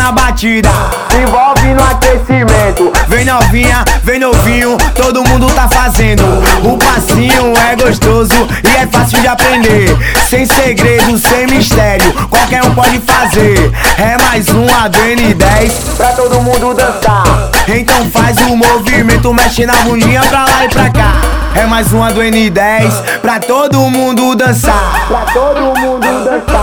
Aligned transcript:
na 0.00 0.12
batida, 0.12 0.70
envolve 1.14 1.74
no 1.74 1.82
aquecimento. 1.82 2.90
Vem 3.06 3.26
novinha, 3.26 3.84
vem 4.02 4.18
novinho, 4.18 4.78
todo 4.94 5.22
mundo 5.28 5.46
tá 5.50 5.68
fazendo. 5.68 6.22
O 6.64 6.78
passinho 6.78 7.52
é 7.70 7.76
gostoso 7.76 8.48
e 8.64 8.76
é 8.76 8.86
fácil 8.86 9.20
de 9.20 9.28
aprender. 9.28 9.94
Sem 10.28 10.46
segredo, 10.46 11.18
sem 11.18 11.46
mistério, 11.46 12.10
qualquer 12.30 12.64
um 12.64 12.74
pode 12.74 12.98
fazer. 13.00 13.70
É 13.98 14.16
mais 14.22 14.48
uma 14.48 14.88
do 14.88 14.98
N10 14.98 15.96
pra 15.96 16.12
todo 16.12 16.40
mundo 16.40 16.72
dançar. 16.72 17.50
Então 17.68 18.10
faz 18.10 18.38
o 18.38 18.56
movimento, 18.56 19.34
mexe 19.34 19.66
na 19.66 19.74
bundinha 19.76 20.22
pra 20.22 20.44
lá 20.46 20.64
e 20.64 20.68
pra 20.68 20.88
cá. 20.88 21.12
É 21.54 21.66
mais 21.66 21.92
uma 21.92 22.10
do 22.10 22.20
N10 22.22 22.90
pra 23.20 23.38
todo 23.38 23.78
mundo 23.90 24.34
dançar. 24.34 25.06
Pra 25.08 25.20
todo 25.32 25.78
mundo 25.78 26.24
dançar. 26.24 26.59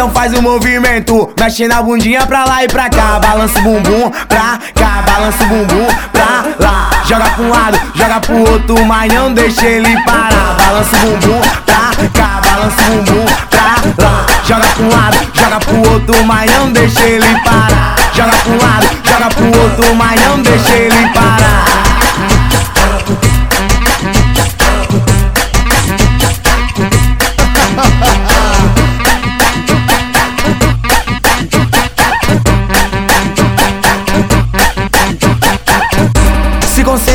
Então 0.00 0.10
faz 0.12 0.32
o 0.32 0.40
movimento, 0.40 1.30
mexe 1.38 1.68
na 1.68 1.82
bundinha 1.82 2.24
pra 2.24 2.46
lá 2.46 2.64
e 2.64 2.68
pra 2.68 2.88
cá. 2.88 3.18
Balança 3.18 3.58
o 3.58 3.62
bumbum 3.62 4.10
pra 4.26 4.58
cá, 4.74 5.02
balança 5.04 5.44
o 5.44 5.46
bumbum 5.46 5.86
pra 6.10 6.46
lá. 6.58 6.90
Joga 7.06 7.28
pra 7.28 7.44
um 7.44 7.50
lado, 7.50 7.78
joga 7.94 8.20
pro 8.20 8.50
outro, 8.50 8.82
mas 8.86 9.12
não 9.12 9.34
deixa 9.34 9.66
ele 9.66 10.02
parar. 10.04 10.56
Balança 10.56 10.96
o 10.96 11.00
bumbum 11.00 11.40
pra 11.66 12.08
cá, 12.18 12.40
balança 12.40 12.80
o 12.80 12.94
bumbum 12.94 13.26
pra 13.50 14.06
lá. 14.06 14.26
Joga 14.42 14.66
pra 14.68 14.84
um 14.84 14.88
lado, 14.88 15.18
joga 15.34 15.60
pro 15.60 15.92
outro, 15.92 16.24
mas 16.24 16.50
não 16.50 16.72
deixa 16.72 17.02
ele 17.02 17.40
parar. 17.44 17.94
Joga 18.14 18.32
pra 18.32 18.52
um 18.52 18.56
lado, 18.56 18.88
joga 19.04 19.28
pro 19.34 19.60
outro, 19.60 19.94
mas 19.96 20.24
não 20.24 20.40
deixa 20.40 20.76
ele 20.76 21.08
parar. 21.10 21.64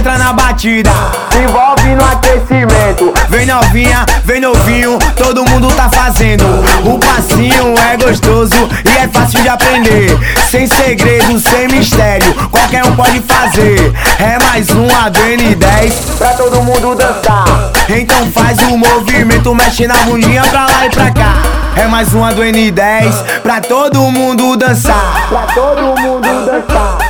Concentra 0.06 0.23
na 0.23 0.34
batida, 0.34 0.92
se 1.31 1.39
envolve 1.39 1.95
no 1.95 2.06
aquecimento. 2.06 3.11
Vem 3.28 3.48
novinha, 3.48 4.06
vem 4.23 4.39
novinho, 4.39 5.00
todo 5.17 5.44
mundo 5.50 5.67
tá 5.72 5.89
fazendo. 5.89 6.45
O 6.86 7.00
passinho 7.00 7.73
é 7.92 7.97
gostoso 7.97 8.70
e 8.86 8.97
é 9.00 9.08
fácil 9.08 9.42
de 9.42 9.50
aprender. 9.50 10.16
Sem 10.52 10.67
segredo, 10.67 11.39
sem 11.39 11.67
mistério, 11.70 12.31
qualquer 12.52 12.86
um 12.86 12.95
pode 12.95 13.20
fazer. 13.22 13.92
É 14.20 14.38
mais 14.44 14.70
uma 14.70 15.09
do 15.09 15.20
N10 15.22 16.17
pra 16.19 16.34
todo 16.34 16.62
mundo 16.62 16.94
dançar. 16.94 17.72
Então 17.90 18.31
faz 18.31 18.59
o 18.59 18.78
movimento, 18.78 19.56
mexe 19.56 19.88
na 19.88 19.97
bundinha 20.03 20.44
pra 20.44 20.67
lá 20.67 20.86
e 20.86 20.90
pra 20.92 21.09
cá. 21.09 21.34
É 21.75 21.88
mais 21.88 22.14
uma 22.14 22.31
do 22.31 22.44
N10 22.44 23.42
pra 23.42 23.59
todo 23.59 24.00
mundo 24.12 24.56
dançar. 24.56 25.25
Pra 25.30 25.47
todo 25.47 26.00
mundo 26.00 26.45
dançar. 26.45 27.05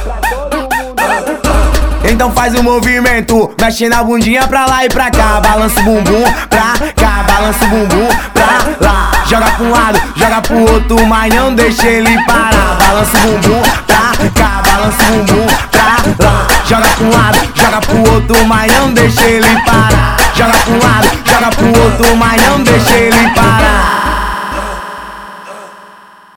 Então 2.15 2.31
faz 2.31 2.55
o 2.55 2.63
movimento, 2.63 3.53
mexe 3.59 3.89
na 3.89 4.01
bundinha 4.01 4.47
pra 4.47 4.65
lá 4.65 4.85
e 4.85 4.87
pra 4.87 5.11
cá. 5.11 5.41
Balança 5.41 5.81
o 5.81 5.83
bumbum 5.83 6.23
pra 6.49 6.73
cá, 6.95 7.25
balança 7.27 7.65
o 7.65 7.67
bumbum 7.67 8.07
pra 8.33 8.87
lá. 8.87 9.11
Joga 9.27 9.47
pra 9.47 9.65
um 9.65 9.69
lado, 9.69 10.01
joga 10.15 10.41
pro 10.41 10.71
outro, 10.71 11.05
mas 11.07 11.35
não 11.35 11.53
deixa 11.53 11.85
ele 11.85 12.17
parar. 12.23 12.77
Balança 12.79 13.17
o 13.17 13.21
bumbum 13.21 13.61
pra 13.85 14.29
cá, 14.29 14.61
balança 14.65 15.03
o 15.03 15.23
bumbum 15.25 15.45
pra 15.69 16.25
lá. 16.25 16.47
Joga 16.65 16.87
pra 16.87 17.05
um 17.05 17.09
lado, 17.11 17.37
joga 17.53 17.81
pro 17.81 18.13
outro, 18.13 18.45
mas 18.45 18.73
não 18.77 18.93
deixa 18.93 19.25
ele 19.25 19.61
parar. 19.65 20.15
Joga 20.33 20.53
pra 20.53 20.73
um 20.73 20.79
lado, 20.79 21.09
joga 21.25 21.49
pro 21.49 21.67
outro, 21.83 22.15
mas 22.15 22.41
não 22.47 22.63
deixa 22.63 22.95
ele 22.95 23.29
parar. 23.31 23.74